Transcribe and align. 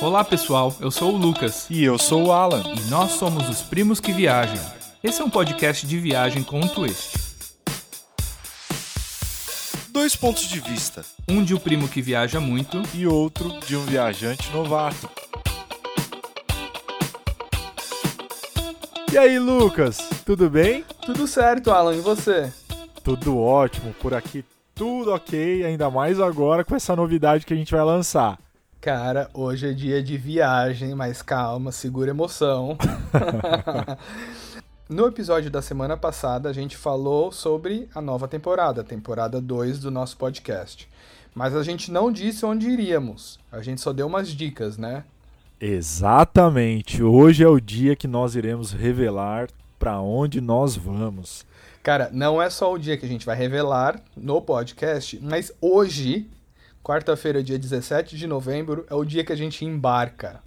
Olá 0.00 0.24
pessoal, 0.24 0.74
eu 0.80 0.90
sou 0.90 1.12
o 1.12 1.16
Lucas 1.16 1.66
E 1.68 1.82
eu 1.84 1.98
sou 1.98 2.26
o 2.26 2.32
Alan. 2.32 2.62
e 2.76 2.90
nós 2.90 3.12
somos 3.12 3.48
os 3.48 3.62
Primos 3.62 4.00
que 4.00 4.12
Viajam. 4.12 4.64
Esse 5.02 5.20
é 5.20 5.24
um 5.24 5.30
podcast 5.30 5.86
de 5.86 5.98
viagem 5.98 6.42
com 6.42 6.60
um 6.60 6.68
twist. 6.68 7.16
Dois 9.90 10.14
pontos 10.14 10.48
de 10.48 10.60
vista 10.60 11.04
Um 11.28 11.42
de 11.42 11.54
o 11.54 11.60
primo 11.60 11.88
que 11.88 12.00
viaja 12.00 12.40
muito 12.40 12.82
e 12.94 13.06
outro 13.06 13.58
de 13.66 13.76
um 13.76 13.84
viajante 13.84 14.50
novato. 14.50 15.08
E 19.12 19.18
aí, 19.18 19.38
Lucas, 19.38 19.98
tudo 20.24 20.50
bem? 20.50 20.84
Tudo 21.04 21.26
certo, 21.26 21.70
Alan, 21.70 21.94
e 21.96 22.00
você? 22.00 22.52
Tudo 23.02 23.38
ótimo 23.38 23.94
por 24.00 24.12
aqui, 24.12 24.44
tudo 24.74 25.12
ok, 25.14 25.64
ainda 25.64 25.90
mais 25.90 26.20
agora 26.20 26.64
com 26.64 26.74
essa 26.74 26.94
novidade 26.94 27.46
que 27.46 27.54
a 27.54 27.56
gente 27.56 27.72
vai 27.72 27.84
lançar. 27.84 28.38
Cara, 28.86 29.28
hoje 29.34 29.68
é 29.68 29.72
dia 29.72 30.00
de 30.00 30.16
viagem, 30.16 30.94
mas 30.94 31.20
calma, 31.20 31.72
segura 31.72 32.10
emoção. 32.10 32.78
no 34.88 35.08
episódio 35.08 35.50
da 35.50 35.60
semana 35.60 35.96
passada, 35.96 36.48
a 36.48 36.52
gente 36.52 36.76
falou 36.76 37.32
sobre 37.32 37.88
a 37.92 38.00
nova 38.00 38.28
temporada, 38.28 38.82
a 38.82 38.84
temporada 38.84 39.40
2 39.40 39.80
do 39.80 39.90
nosso 39.90 40.16
podcast. 40.16 40.88
Mas 41.34 41.56
a 41.56 41.64
gente 41.64 41.90
não 41.90 42.12
disse 42.12 42.46
onde 42.46 42.70
iríamos, 42.70 43.40
a 43.50 43.60
gente 43.60 43.80
só 43.80 43.92
deu 43.92 44.06
umas 44.06 44.28
dicas, 44.28 44.78
né? 44.78 45.02
Exatamente, 45.60 47.02
hoje 47.02 47.42
é 47.42 47.48
o 47.48 47.58
dia 47.58 47.96
que 47.96 48.06
nós 48.06 48.36
iremos 48.36 48.70
revelar 48.70 49.48
para 49.80 50.00
onde 50.00 50.40
nós 50.40 50.76
vamos. 50.76 51.44
Cara, 51.82 52.08
não 52.12 52.40
é 52.40 52.48
só 52.48 52.72
o 52.72 52.78
dia 52.78 52.96
que 52.96 53.04
a 53.04 53.08
gente 53.08 53.26
vai 53.26 53.34
revelar 53.34 54.00
no 54.16 54.40
podcast, 54.40 55.18
mas 55.20 55.52
hoje, 55.60 56.30
quarta-feira, 56.90 57.42
dia 57.42 57.58
17 57.58 58.16
de 58.16 58.28
novembro, 58.28 58.86
é 58.88 58.94
o 58.94 59.04
dia 59.04 59.24
que 59.24 59.32
a 59.32 59.36
gente 59.36 59.64
embarca. 59.64 60.38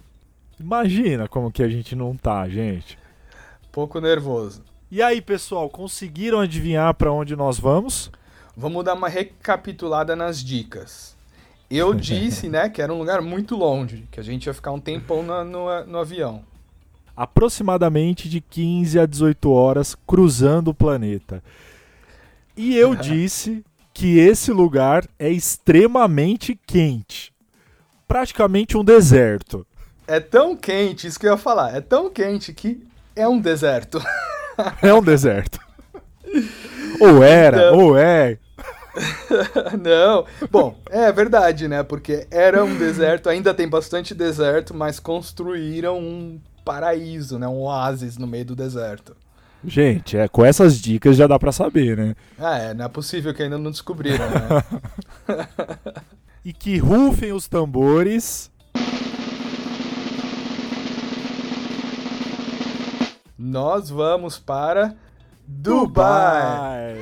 Imagina 0.58 1.28
como 1.28 1.52
que 1.52 1.62
a 1.62 1.68
gente 1.68 1.94
não 1.94 2.16
tá, 2.16 2.48
gente. 2.48 2.98
Pouco 3.70 4.00
nervoso. 4.00 4.62
E 4.90 5.02
aí, 5.02 5.20
pessoal, 5.20 5.68
conseguiram 5.68 6.40
adivinhar 6.40 6.94
para 6.94 7.12
onde 7.12 7.36
nós 7.36 7.58
vamos? 7.60 8.10
Vamos 8.56 8.82
dar 8.84 8.94
uma 8.94 9.08
recapitulada 9.08 10.16
nas 10.16 10.42
dicas. 10.42 11.14
Eu 11.70 11.92
disse, 11.94 12.48
né, 12.48 12.70
que 12.70 12.80
era 12.80 12.92
um 12.92 12.98
lugar 12.98 13.20
muito 13.20 13.54
longe, 13.54 14.08
que 14.10 14.18
a 14.18 14.22
gente 14.22 14.46
ia 14.46 14.54
ficar 14.54 14.72
um 14.72 14.80
tempão 14.80 15.22
na- 15.22 15.44
no, 15.44 15.84
no 15.84 15.98
avião. 15.98 16.42
aproximadamente 17.14 18.30
de 18.30 18.40
15 18.40 18.98
a 18.98 19.04
18 19.04 19.50
horas 19.50 19.94
cruzando 20.06 20.68
o 20.68 20.74
planeta. 20.74 21.42
E 22.56 22.74
eu 22.76 22.94
disse 22.96 23.62
que 24.00 24.18
esse 24.18 24.50
lugar 24.50 25.06
é 25.18 25.28
extremamente 25.28 26.58
quente. 26.66 27.34
Praticamente 28.08 28.74
um 28.74 28.82
deserto. 28.82 29.66
É 30.06 30.18
tão 30.18 30.56
quente, 30.56 31.06
isso 31.06 31.20
que 31.20 31.26
eu 31.26 31.32
ia 31.32 31.36
falar, 31.36 31.76
é 31.76 31.82
tão 31.82 32.08
quente 32.08 32.54
que 32.54 32.82
é 33.14 33.28
um 33.28 33.38
deserto. 33.38 34.02
É 34.82 34.92
um 34.92 35.02
deserto. 35.02 35.58
Ou 37.00 37.22
era, 37.22 37.56
Então- 37.68 37.78
ou 37.78 37.96
é. 37.98 38.36
Não, 39.80 40.26
bom, 40.50 40.76
é 40.90 41.10
verdade, 41.12 41.66
né? 41.68 41.82
Porque 41.82 42.26
era 42.30 42.62
um 42.62 42.76
deserto, 42.76 43.28
ainda 43.30 43.54
tem 43.54 43.66
bastante 43.68 44.14
deserto, 44.14 44.74
mas 44.74 45.00
construíram 45.00 45.98
um 45.98 46.38
paraíso, 46.62 47.38
né? 47.38 47.48
Um 47.48 47.60
oásis 47.62 48.18
no 48.18 48.26
meio 48.26 48.44
do 48.44 48.56
deserto. 48.56 49.16
Gente, 49.64 50.16
é, 50.16 50.26
com 50.26 50.44
essas 50.44 50.78
dicas 50.78 51.16
já 51.16 51.26
dá 51.26 51.38
pra 51.38 51.52
saber, 51.52 51.96
né? 51.96 52.14
Ah, 52.38 52.58
é, 52.58 52.74
não 52.74 52.84
é 52.84 52.88
possível 52.88 53.34
que 53.34 53.42
ainda 53.42 53.58
não 53.58 53.70
descobriram, 53.70 54.24
né? 54.30 54.64
E 56.42 56.54
que 56.54 56.78
rufem 56.78 57.34
os 57.34 57.46
tambores. 57.46 58.50
Nós 63.38 63.90
vamos 63.90 64.38
para 64.38 64.94
Dubai. 65.46 66.96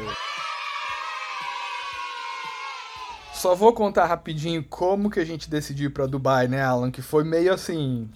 Só 3.32 3.54
vou 3.54 3.72
contar 3.72 4.06
rapidinho 4.06 4.64
como 4.64 5.08
que 5.08 5.20
a 5.20 5.24
gente 5.24 5.48
decidiu 5.48 5.86
ir 5.88 5.92
pra 5.92 6.06
Dubai, 6.06 6.48
né, 6.48 6.60
Alan? 6.60 6.90
Que 6.90 7.00
foi 7.00 7.22
meio 7.22 7.54
assim. 7.54 8.10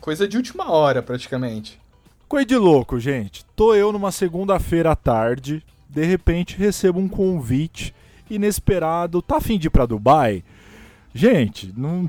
Coisa 0.00 0.26
de 0.26 0.38
última 0.38 0.70
hora, 0.70 1.02
praticamente. 1.02 1.81
Coisa 2.32 2.46
de 2.46 2.56
louco, 2.56 2.98
gente. 2.98 3.44
Tô 3.54 3.74
eu 3.74 3.92
numa 3.92 4.10
segunda-feira 4.10 4.92
à 4.92 4.96
tarde, 4.96 5.62
de 5.86 6.02
repente 6.02 6.56
recebo 6.56 6.98
um 6.98 7.06
convite 7.06 7.94
inesperado. 8.30 9.20
Tá 9.20 9.36
afim 9.36 9.58
de 9.58 9.66
ir 9.66 9.70
pra 9.70 9.84
Dubai? 9.84 10.42
Gente, 11.12 11.70
não. 11.76 12.06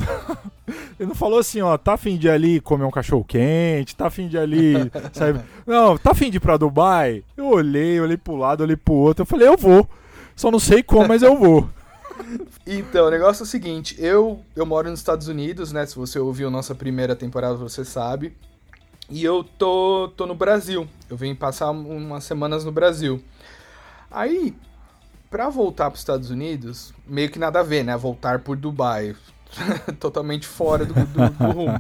Ele 0.98 1.10
não 1.10 1.14
falou 1.14 1.40
assim, 1.40 1.60
ó, 1.60 1.78
tá 1.78 1.96
afim 1.96 2.16
de 2.16 2.28
ir 2.28 2.30
ali 2.30 2.62
comer 2.62 2.86
um 2.86 2.90
cachorro 2.90 3.26
quente, 3.26 3.98
tá 3.98 4.08
afim 4.08 4.30
de 4.30 4.38
ir 4.38 4.40
ali. 4.40 4.74
sabe? 5.12 5.42
Não, 5.68 5.98
tá 5.98 6.12
afim 6.12 6.32
de 6.32 6.38
ir 6.38 6.40
pra 6.40 6.56
Dubai? 6.56 7.22
Eu 7.36 7.48
olhei, 7.48 8.00
olhei 8.00 8.16
pro 8.16 8.38
lado, 8.38 8.64
olhei 8.64 8.78
pro 8.78 8.94
outro, 8.94 9.24
eu 9.24 9.28
falei, 9.28 9.46
eu 9.46 9.58
vou. 9.58 9.86
Só 10.38 10.50
não 10.50 10.58
sei 10.58 10.82
como, 10.82 11.06
mas 11.06 11.22
eu 11.22 11.38
vou. 11.38 11.70
Então, 12.66 13.08
o 13.08 13.12
negócio 13.12 13.42
é 13.42 13.46
o 13.46 13.48
seguinte: 13.48 13.96
eu, 14.00 14.40
eu 14.56 14.66
moro 14.66 14.90
nos 14.90 15.00
Estados 15.00 15.28
Unidos, 15.28 15.74
né? 15.74 15.86
Se 15.86 15.98
você 15.98 16.18
ouviu 16.18 16.50
nossa 16.50 16.74
primeira 16.74 17.14
temporada, 17.14 17.56
você 17.56 17.84
sabe. 17.84 18.34
E 19.10 19.24
eu 19.24 19.44
tô, 19.44 20.12
tô 20.16 20.26
no 20.26 20.36
Brasil. 20.36 20.88
Eu 21.10 21.18
vim 21.18 21.36
passar 21.36 21.70
umas 21.72 22.24
semanas 22.24 22.64
no 22.64 22.72
Brasil. 22.72 23.24
Aí, 24.10 24.56
pra 25.30 25.50
voltar 25.50 25.90
pros 25.90 26.02
Estados 26.02 26.30
Unidos, 26.30 26.94
meio 27.06 27.30
que 27.30 27.40
nada 27.40 27.60
a 27.60 27.64
ver, 27.64 27.84
né? 27.84 27.96
Voltar 27.98 28.40
por 28.40 28.56
Dubai. 28.56 29.16
Totalmente 30.00 30.48
fora 30.48 30.86
do, 30.86 30.94
do, 30.94 31.30
do 31.30 31.52
rumo. 31.52 31.80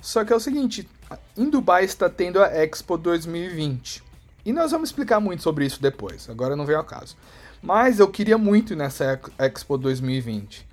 Só 0.00 0.24
que 0.24 0.32
é 0.32 0.36
o 0.36 0.40
seguinte: 0.40 0.88
em 1.36 1.48
Dubai 1.48 1.84
está 1.84 2.08
tendo 2.08 2.42
a 2.42 2.46
Expo 2.64 2.96
2020. 2.96 4.02
E 4.44 4.52
nós 4.52 4.72
vamos 4.72 4.88
explicar 4.90 5.20
muito 5.20 5.42
sobre 5.42 5.64
isso 5.64 5.80
depois. 5.80 6.28
Agora 6.28 6.56
não 6.56 6.66
vem 6.66 6.76
ao 6.76 6.84
caso. 6.84 7.16
Mas 7.62 7.98
eu 7.98 8.08
queria 8.08 8.36
muito 8.36 8.74
nessa 8.76 9.12
Ex- 9.38 9.54
Expo 9.54 9.78
2020. 9.78 10.66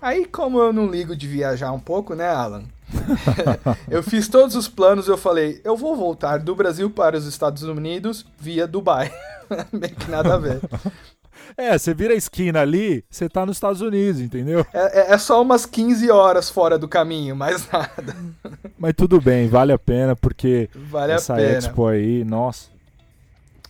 Aí, 0.00 0.24
como 0.26 0.60
eu 0.60 0.72
não 0.72 0.86
ligo 0.86 1.16
de 1.16 1.26
viajar 1.26 1.72
um 1.72 1.80
pouco, 1.80 2.14
né, 2.14 2.28
Alan? 2.28 2.62
eu 3.90 4.02
fiz 4.02 4.28
todos 4.28 4.54
os 4.56 4.68
planos, 4.68 5.08
eu 5.08 5.16
falei, 5.18 5.60
eu 5.64 5.76
vou 5.76 5.96
voltar 5.96 6.38
do 6.38 6.54
Brasil 6.54 6.88
para 6.88 7.16
os 7.16 7.26
Estados 7.26 7.62
Unidos 7.62 8.24
via 8.38 8.66
Dubai. 8.66 9.12
Meio 9.72 9.94
que 9.94 10.10
nada 10.10 10.34
a 10.34 10.38
ver. 10.38 10.60
É, 11.56 11.76
você 11.78 11.94
vira 11.94 12.12
a 12.12 12.16
esquina 12.16 12.60
ali, 12.60 13.02
você 13.08 13.26
tá 13.28 13.46
nos 13.46 13.56
Estados 13.56 13.80
Unidos, 13.80 14.20
entendeu? 14.20 14.66
É, 14.72 15.00
é- 15.00 15.12
é 15.14 15.18
só 15.18 15.40
umas 15.40 15.64
15 15.64 16.10
horas 16.10 16.50
fora 16.50 16.76
do 16.78 16.86
caminho, 16.86 17.34
mais 17.34 17.66
nada. 17.72 18.14
Mas 18.78 18.92
tudo 18.94 19.18
bem, 19.20 19.48
vale 19.48 19.72
a 19.72 19.78
pena, 19.78 20.14
porque 20.14 20.68
Vale 20.74 21.12
essa 21.12 21.34
pena. 21.36 21.56
Expo 21.56 21.86
aí, 21.86 22.22
nossa. 22.22 22.68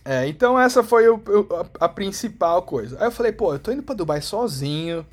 É, 0.03 0.27
então 0.27 0.59
essa 0.59 0.83
foi 0.83 1.07
o- 1.07 1.15
o- 1.25 1.55
a, 1.79 1.85
a 1.85 1.89
principal 1.89 2.63
coisa. 2.63 2.97
Aí 2.99 3.05
eu 3.07 3.11
falei, 3.11 3.31
pô, 3.31 3.53
eu 3.53 3.59
tô 3.59 3.71
indo 3.71 3.83
pra 3.83 3.95
Dubai 3.95 4.21
sozinho, 4.21 5.05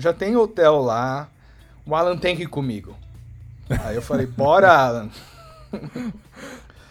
já 0.00 0.12
tem 0.12 0.36
hotel 0.36 0.80
lá, 0.80 1.28
o 1.86 1.94
Alan 1.94 2.16
tem 2.16 2.36
que 2.36 2.44
ir 2.44 2.48
comigo. 2.48 2.94
Aí 3.84 3.94
eu 3.94 4.02
falei, 4.02 4.26
bora, 4.26 4.72
Alan. 4.72 5.10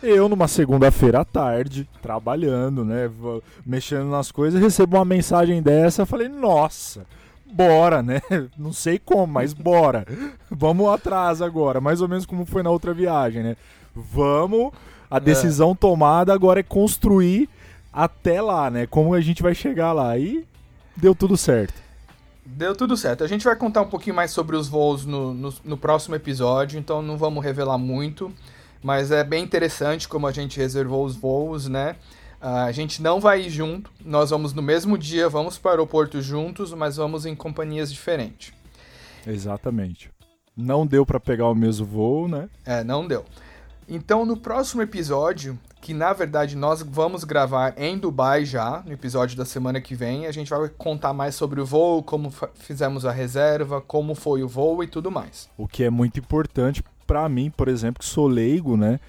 Eu, 0.02 0.30
numa 0.30 0.48
segunda-feira 0.48 1.20
à 1.20 1.26
tarde, 1.26 1.88
trabalhando, 2.02 2.86
né? 2.86 3.12
Mexendo 3.66 4.06
nas 4.06 4.32
coisas, 4.32 4.62
recebo 4.62 4.96
uma 4.96 5.04
mensagem 5.04 5.62
dessa. 5.62 6.06
Falei, 6.06 6.30
nossa, 6.30 7.06
bora, 7.52 8.02
né? 8.02 8.22
Não 8.58 8.72
sei 8.72 8.98
como, 8.98 9.28
mas 9.28 9.54
bora. 9.54 10.06
Vamos 10.50 10.88
atrás 10.88 11.42
agora. 11.42 11.82
Mais 11.82 12.00
ou 12.00 12.08
menos 12.08 12.26
como 12.26 12.46
foi 12.46 12.64
na 12.64 12.70
outra 12.70 12.94
viagem, 12.94 13.44
né? 13.44 13.58
Vamos. 13.94 14.72
A 15.12 15.20
decisão 15.20 15.76
tomada 15.76 16.34
agora 16.34 16.62
é 16.62 16.64
construir 16.64 17.50
até 17.92 18.42
lá, 18.42 18.70
né? 18.70 18.86
Como 18.86 19.14
a 19.14 19.20
gente 19.20 19.44
vai 19.44 19.54
chegar 19.54 19.92
lá. 19.92 20.18
E 20.18 20.46
deu 20.96 21.14
tudo 21.14 21.36
certo. 21.36 21.89
Deu 22.52 22.76
tudo 22.76 22.98
certo. 22.98 23.24
A 23.24 23.28
gente 23.28 23.46
vai 23.46 23.56
contar 23.56 23.82
um 23.82 23.88
pouquinho 23.88 24.16
mais 24.16 24.32
sobre 24.32 24.56
os 24.56 24.68
voos 24.68 25.06
no, 25.06 25.34
no, 25.34 25.54
no 25.64 25.78
próximo 25.78 26.16
episódio, 26.16 26.80
então 26.80 27.02
não 27.02 27.18
vamos 27.18 27.44
revelar 27.44 27.78
muito. 27.78 28.32
Mas 28.82 29.12
é 29.12 29.24
bem 29.24 29.44
interessante 29.44 30.08
como 30.08 30.26
a 30.26 30.32
gente 30.32 30.58
reservou 30.58 31.06
os 31.06 31.16
voos, 31.16 31.68
né? 31.68 31.96
Ah, 32.42 32.64
a 32.64 32.72
gente 32.72 33.02
não 33.02 33.20
vai 33.20 33.42
ir 33.42 33.50
junto, 33.50 33.92
nós 34.04 34.30
vamos 34.30 34.54
no 34.54 34.62
mesmo 34.62 34.98
dia, 34.98 35.28
vamos 35.28 35.58
para 35.58 35.70
o 35.70 35.72
aeroporto 35.72 36.22
juntos, 36.22 36.74
mas 36.74 36.96
vamos 36.96 37.26
em 37.26 37.36
companhias 37.36 37.92
diferentes. 37.92 38.54
Exatamente. 39.28 40.10
Não 40.56 40.88
deu 40.88 41.06
pra 41.06 41.20
pegar 41.20 41.48
o 41.48 41.56
mesmo 41.56 41.86
voo, 41.86 42.28
né? 42.28 42.50
É, 42.66 42.84
não 42.84 43.06
deu. 43.06 43.26
Então, 43.88 44.26
no 44.26 44.38
próximo 44.38 44.82
episódio, 44.82 45.60
que 45.82 45.94
na 45.94 46.12
verdade 46.14 46.56
nós 46.56 46.82
vamos 46.84 47.24
gravar 47.24 47.74
em 47.78 47.98
Dubai 47.98 48.44
já, 48.46 48.84
no 48.86 48.92
episódio 48.94 49.38
da 49.38 49.46
semana 49.46 49.80
que 49.80 49.96
vem, 49.96 50.26
a 50.26 50.32
gente 50.32 50.50
vai 50.50 50.70
contar 50.78 51.14
mais 51.14 51.36
sobre 51.36 51.62
o 51.62 51.66
voo, 51.66 52.04
como 52.04 52.32
fizemos 52.56 53.06
a 53.06 53.12
reserva, 53.12 53.82
como 53.82 54.14
foi 54.14 54.44
o 54.44 54.48
voo 54.48 54.84
e 54.84 54.88
tudo 54.88 55.10
mais. 55.10 55.50
O 55.58 55.68
que 55.68 55.84
é 55.84 55.90
muito 55.90 56.20
importante 56.20 56.84
pra 57.08 57.28
mim, 57.30 57.50
por 57.50 57.68
exemplo, 57.68 58.00
que 58.00 58.06
sou 58.06 58.28
leigo, 58.28 58.76
né? 58.78 59.00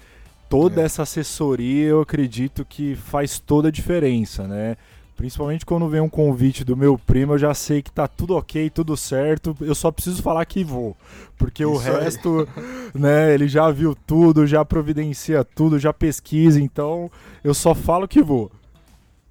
Toda 0.49 0.81
É. 0.81 0.85
essa 0.85 1.03
assessoria 1.03 1.87
eu 1.87 2.01
acredito 2.01 2.65
que 2.65 2.95
faz 2.95 3.37
toda 3.39 3.67
a 3.67 3.71
diferença, 3.71 4.47
né? 4.47 4.75
Principalmente 5.21 5.67
quando 5.67 5.87
vem 5.87 6.01
um 6.01 6.09
convite 6.09 6.63
do 6.63 6.75
meu 6.75 6.97
primo, 6.97 7.33
eu 7.33 7.37
já 7.37 7.53
sei 7.53 7.83
que 7.83 7.91
tá 7.91 8.07
tudo 8.07 8.35
ok, 8.35 8.71
tudo 8.71 8.97
certo. 8.97 9.55
Eu 9.61 9.75
só 9.75 9.91
preciso 9.91 10.19
falar 10.23 10.43
que 10.47 10.63
vou. 10.63 10.97
Porque 11.37 11.61
Isso 11.61 11.71
o 11.71 11.77
resto, 11.77 12.49
aí. 12.57 12.63
né, 12.99 13.31
ele 13.31 13.47
já 13.47 13.69
viu 13.69 13.93
tudo, 13.93 14.47
já 14.47 14.65
providencia 14.65 15.43
tudo, 15.43 15.77
já 15.77 15.93
pesquisa, 15.93 16.59
então 16.59 17.11
eu 17.43 17.53
só 17.53 17.75
falo 17.75 18.07
que 18.07 18.19
vou. 18.23 18.51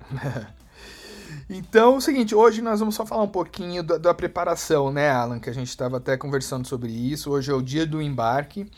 Então, 1.52 1.94
é 1.94 1.96
o 1.96 2.00
seguinte, 2.00 2.32
hoje 2.32 2.62
nós 2.62 2.78
vamos 2.78 2.94
só 2.94 3.04
falar 3.04 3.24
um 3.24 3.28
pouquinho 3.28 3.82
da, 3.82 3.98
da 3.98 4.14
preparação, 4.14 4.92
né, 4.92 5.10
Alan? 5.10 5.40
Que 5.40 5.50
a 5.50 5.52
gente 5.52 5.66
estava 5.66 5.96
até 5.96 6.16
conversando 6.16 6.64
sobre 6.64 6.92
isso. 6.92 7.28
Hoje 7.28 7.50
é 7.50 7.54
o 7.54 7.60
dia 7.60 7.84
do 7.84 8.00
embarque. 8.00 8.70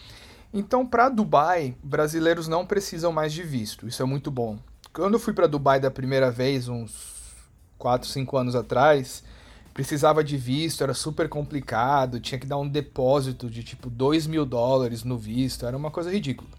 Então, 0.55 0.87
para 0.87 1.11
Dubai, 1.11 1.77
brasileiros 1.83 2.49
não 2.49 2.65
precisam 2.65 3.13
mais 3.13 3.31
de 3.31 3.43
visto. 3.43 3.87
Isso 3.87 4.03
é 4.03 4.07
muito 4.07 4.31
bom. 4.31 4.59
Quando 4.93 5.15
eu 5.15 5.21
fui 5.21 5.33
para 5.33 5.47
Dubai 5.47 5.81
da 5.81 5.91
primeira 5.91 6.31
vez, 6.31 6.69
uns 6.69 7.35
4, 7.79 8.07
5 8.07 8.37
anos 8.37 8.55
atrás, 8.55 9.25
precisava 9.73 10.23
de 10.23 10.37
visto, 10.37 10.83
era 10.83 10.93
super 10.93 11.31
complicado, 11.31 12.21
tinha 12.21 12.39
que 12.39 12.47
dar 12.47 12.59
um 12.59 12.69
depósito 12.69 13.49
de 13.49 13.63
tipo 13.63 13.89
2 13.89 14.27
mil 14.27 14.45
dólares 14.45 15.03
no 15.03 15.17
visto, 15.17 15.65
era 15.65 15.75
uma 15.75 15.91
coisa 15.91 16.11
ridícula. 16.11 16.51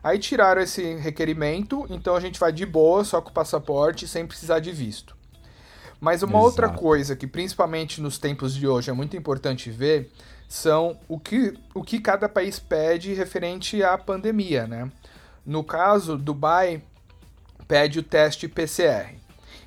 Aí 0.00 0.16
tiraram 0.20 0.62
esse 0.62 0.94
requerimento, 0.94 1.84
então 1.90 2.14
a 2.14 2.20
gente 2.20 2.38
vai 2.38 2.52
de 2.52 2.64
boa, 2.64 3.02
só 3.02 3.20
com 3.20 3.30
o 3.30 3.32
passaporte, 3.32 4.06
sem 4.06 4.24
precisar 4.24 4.60
de 4.60 4.70
visto. 4.70 5.16
Mas 6.00 6.22
uma 6.22 6.34
Exato. 6.34 6.44
outra 6.44 6.68
coisa 6.68 7.16
que, 7.16 7.26
principalmente 7.26 8.00
nos 8.00 8.16
tempos 8.16 8.54
de 8.54 8.68
hoje, 8.68 8.90
é 8.90 8.92
muito 8.92 9.16
importante 9.16 9.70
ver 9.70 10.12
são 10.46 10.96
o 11.08 11.18
que, 11.18 11.54
o 11.74 11.82
que 11.82 11.98
cada 11.98 12.28
país 12.28 12.60
pede 12.60 13.12
referente 13.14 13.82
à 13.82 13.98
pandemia, 13.98 14.68
né? 14.68 14.88
No 15.44 15.64
caso, 15.64 16.16
Dubai 16.16 16.80
pede 17.66 17.98
o 17.98 18.02
teste 18.02 18.48
PCR. 18.48 19.14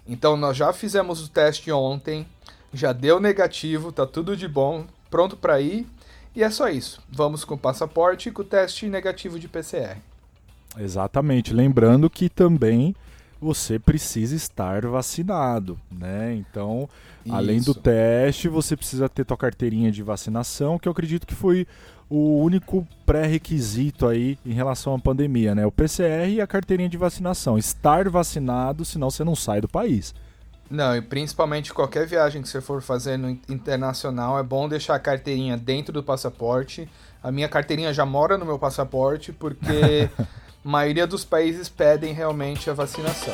Então, 0.08 0.36
nós 0.36 0.58
já 0.58 0.74
fizemos 0.74 1.24
o 1.24 1.30
teste 1.30 1.72
ontem, 1.72 2.26
já 2.74 2.94
deu 2.94 3.20
negativo, 3.20 3.92
tá 3.92 4.06
tudo 4.06 4.36
de 4.36 4.48
bom, 4.48 4.86
pronto 5.10 5.38
para 5.38 5.62
ir. 5.62 5.88
E 6.36 6.44
é 6.44 6.50
só 6.50 6.70
isso. 6.70 7.02
Vamos 7.12 7.44
com 7.44 7.56
o 7.56 7.58
passaporte 7.58 8.30
e 8.30 8.32
com 8.32 8.42
o 8.42 8.46
teste 8.46 8.88
negativo 8.88 9.40
de 9.40 9.48
PCR. 9.48 9.98
Exatamente. 10.78 11.54
Lembrando 11.54 12.10
que 12.10 12.30
também 12.30 12.96
você 13.42 13.80
precisa 13.80 14.36
estar 14.36 14.86
vacinado, 14.86 15.80
né? 15.90 16.36
Então, 16.36 16.90
Isso. 17.26 17.36
além 17.36 17.62
do 17.62 17.74
teste, 17.74 18.50
você 18.50 18.76
precisa 18.76 19.08
ter 19.08 19.26
tua 19.26 19.38
carteirinha 19.38 19.92
de 19.92 20.04
vacinação, 20.04 20.78
que 20.78 20.88
eu 20.88 20.92
acredito 20.92 21.26
que 21.26 21.36
foi 21.36 21.66
o 22.10 22.42
único 22.42 22.88
pré-requisito 23.06 24.08
aí 24.08 24.38
em 24.46 24.54
relação 24.54 24.96
à 24.96 25.00
pandemia, 25.00 25.54
né? 25.54 25.66
O 25.66 25.72
PCR 25.72 26.28
e 26.28 26.42
a 26.42 26.48
carteirinha 26.48 26.90
de 26.90 26.98
vacinação. 26.98 27.58
Estar 27.58 28.10
vacinado, 28.10 28.84
senão 28.84 29.12
você 29.12 29.24
não 29.24 29.36
sai 29.36 29.62
do 29.62 29.68
país. 29.68 30.14
Não, 30.70 30.96
e 30.96 31.02
principalmente 31.02 31.74
qualquer 31.74 32.08
viagem 32.08 32.42
que 32.42 32.50
você 32.50 32.62
for 32.62 32.82
fazer 32.82 33.18
no 33.18 33.30
internacional, 33.48 34.38
é 34.40 34.44
bom 34.44 34.68
deixar 34.68 34.96
a 34.96 35.00
carteirinha 35.00 35.58
dentro 35.58 35.94
do 35.94 36.04
passaporte. 36.04 36.90
A 37.22 37.32
minha 37.32 37.50
carteirinha 37.50 37.94
já 37.94 38.06
mora 38.06 38.38
no 38.38 38.46
meu 38.46 38.58
passaporte, 38.58 39.32
porque 39.32 40.10
a 40.18 40.70
maioria 40.70 41.06
dos 41.06 41.24
países 41.24 41.70
pedem 41.70 42.14
realmente 42.14 42.70
a 42.70 42.74
vacinação. 42.74 43.34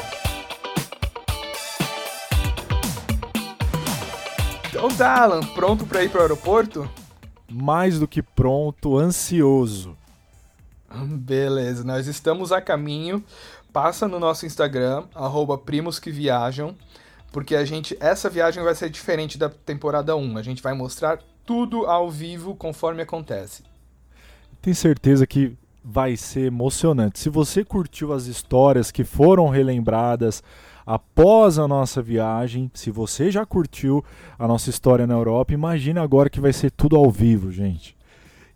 Então 4.69 4.89
tá, 4.89 5.23
Alan, 5.23 5.41
pronto 5.41 5.85
para 5.85 6.03
ir 6.03 6.09
para 6.09 6.19
o 6.19 6.21
aeroporto? 6.21 6.89
Mais 7.49 7.99
do 7.99 8.07
que 8.07 8.21
pronto, 8.21 8.97
ansioso. 8.97 9.97
Beleza, 11.05 11.83
nós 11.83 12.07
estamos 12.07 12.51
a 12.51 12.61
caminho. 12.61 13.23
Passa 13.71 14.07
no 14.07 14.19
nosso 14.19 14.45
Instagram, 14.45 15.05
arroba 15.13 15.57
primos 15.57 15.99
que 15.99 16.09
viajam, 16.09 16.75
porque 17.31 17.55
a 17.55 17.65
gente. 17.65 17.97
Essa 17.99 18.29
viagem 18.29 18.63
vai 18.63 18.73
ser 18.73 18.89
diferente 18.89 19.37
da 19.37 19.49
temporada 19.49 20.15
1. 20.15 20.37
A 20.37 20.41
gente 20.41 20.63
vai 20.63 20.73
mostrar 20.73 21.19
tudo 21.45 21.85
ao 21.85 22.09
vivo 22.09 22.55
conforme 22.55 23.01
acontece. 23.01 23.63
Tenho 24.61 24.75
certeza 24.75 25.27
que 25.27 25.57
vai 25.87 26.17
ser 26.17 26.47
emocionante. 26.47 27.19
Se 27.19 27.29
você 27.29 27.63
curtiu 27.63 28.11
as 28.11 28.25
histórias 28.25 28.89
que 28.89 29.03
foram 29.03 29.49
relembradas 29.49 30.41
após 30.83 31.59
a 31.59 31.67
nossa 31.67 32.01
viagem, 32.01 32.71
se 32.73 32.89
você 32.89 33.29
já 33.29 33.45
curtiu 33.45 34.03
a 34.37 34.47
nossa 34.47 34.71
história 34.71 35.05
na 35.05 35.13
Europa, 35.13 35.53
imagina 35.53 36.01
agora 36.01 36.27
que 36.27 36.39
vai 36.41 36.51
ser 36.51 36.71
tudo 36.71 36.95
ao 36.95 37.11
vivo, 37.11 37.51
gente. 37.51 37.95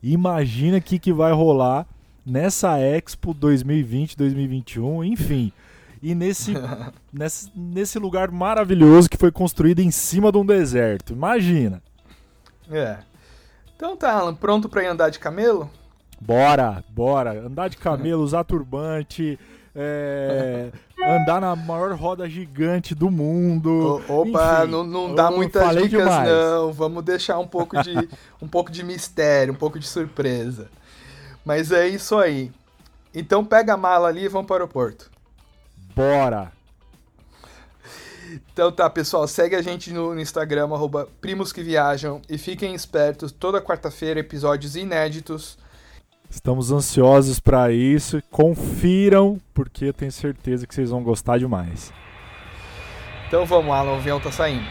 Imagina 0.02 0.78
o 0.78 0.81
que, 0.81 0.98
que 0.98 1.14
vai 1.14 1.31
rolar 1.31 1.86
nessa 2.26 2.80
Expo 2.80 3.31
2020, 3.31 4.18
2021, 4.18 5.04
enfim. 5.04 5.52
E 6.02 6.16
nesse, 6.16 6.54
nesse, 7.14 7.52
nesse 7.56 8.00
lugar 8.00 8.31
maravilhoso 8.31 9.08
que 9.08 9.18
foi 9.18 9.31
construído 9.31 9.81
em 9.81 9.92
cima 9.92 10.31
de 10.31 10.38
um 10.40 10.46
deserto. 10.46 11.14
Imagina. 11.14 11.80
É. 12.72 12.98
Então 13.76 13.96
tá, 13.96 14.14
Alan, 14.14 14.34
pronto 14.34 14.68
para 14.68 14.84
ir 14.84 14.88
andar 14.88 15.10
de 15.10 15.20
camelo? 15.20 15.70
Bora, 16.21 16.83
bora. 16.89 17.45
Andar 17.45 17.69
de 17.69 17.77
camelo, 17.77 18.24
usar 18.24 18.44
turbante, 18.44 19.39
é, 19.75 20.69
andar 21.01 21.39
na 21.39 21.56
maior 21.56 21.94
roda 21.94 22.30
gigante 22.30 22.94
do 22.94 23.10
mundo. 23.10 24.04
O, 24.07 24.21
opa, 24.21 24.60
Enfim, 24.63 24.71
não, 24.71 24.83
não 24.83 25.16
dá 25.16 25.31
muitas 25.31 25.69
dicas 25.69 25.89
demais. 25.89 26.30
não. 26.30 26.74
Vamos 26.74 27.04
deixar 27.04 27.39
um 27.39 27.48
pouco 27.48 27.81
de 27.81 27.94
um 28.42 28.48
pouco 28.48 28.71
de 28.71 28.83
mistério, 28.83 29.54
um 29.54 29.57
pouco 29.57 29.80
de 29.80 29.88
surpresa. 29.88 30.69
Mas 31.45 31.71
é 31.71 31.88
isso 31.88 32.18
aí. 32.18 32.51
Então 33.13 33.44
pega 33.44 33.74
a 33.74 33.77
mala 33.77 34.07
ali 34.07 34.25
e 34.25 34.27
vamos 34.27 34.48
para 34.48 34.56
o 34.56 34.57
aeroporto. 34.57 35.10
Bora. 35.95 36.51
Então 38.54 38.71
tá, 38.71 38.88
pessoal, 38.89 39.27
segue 39.27 39.56
a 39.56 39.62
gente 39.62 39.92
no, 39.92 40.19
Instagram, 40.19 40.66
arroba 40.66 41.07
Primos 41.19 41.51
que 41.51 41.63
Viajam, 41.63 42.21
e 42.30 42.38
fiquem 42.38 42.75
espertos, 42.75 43.31
toda 43.31 43.60
quarta-feira 43.62 44.19
episódios 44.19 44.75
inéditos 44.75 45.57
Estamos 46.30 46.72
ansiosos 46.72 47.40
para 47.40 47.72
isso. 47.72 48.22
Confiram, 48.30 49.40
porque 49.54 49.86
eu 49.86 49.94
tenho 49.94 50.12
certeza 50.12 50.68
que 50.68 50.76
vocês 50.76 50.92
vão 50.92 51.02
gostar 51.04 51.40
demais. 51.40 51.92
Então 53.28 53.46
vamos, 53.46 53.72
Alan, 53.74 53.92
o 53.92 53.96
avião 53.96 54.20
tá 54.20 54.31
saindo. 54.31 54.66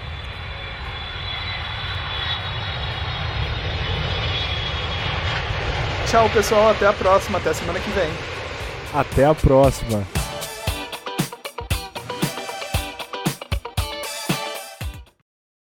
Tchau, 6.07 6.31
pessoal. 6.31 6.71
Até 6.71 6.87
a 6.87 6.93
próxima. 6.93 7.39
Até 7.39 7.53
semana 7.53 7.79
que 7.79 7.91
vem. 7.91 8.11
Até 8.95 9.27
a 9.27 9.35
próxima. 9.35 10.03